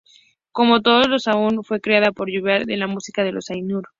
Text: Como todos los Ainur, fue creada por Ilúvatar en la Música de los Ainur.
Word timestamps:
Como 0.51 0.81
todos 0.81 1.07
los 1.07 1.27
Ainur, 1.27 1.63
fue 1.63 1.79
creada 1.79 2.11
por 2.11 2.27
Ilúvatar 2.27 2.71
en 2.71 2.79
la 2.79 2.87
Música 2.87 3.23
de 3.23 3.33
los 3.33 3.51
Ainur. 3.51 3.87